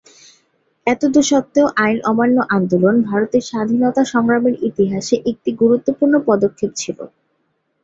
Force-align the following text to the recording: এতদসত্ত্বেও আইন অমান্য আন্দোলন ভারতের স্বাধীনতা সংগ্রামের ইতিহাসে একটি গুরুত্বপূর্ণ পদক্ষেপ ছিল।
এতদসত্ত্বেও 0.87 1.67
আইন 1.77 1.97
অমান্য 2.05 2.37
আন্দোলন 2.51 2.95
ভারতের 3.09 3.43
স্বাধীনতা 3.49 4.01
সংগ্রামের 4.13 4.55
ইতিহাসে 4.69 5.15
একটি 5.31 5.49
গুরুত্বপূর্ণ 5.61 6.13
পদক্ষেপ 6.29 6.71
ছিল। 6.75 6.97